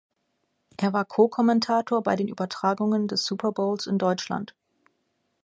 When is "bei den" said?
2.01-2.27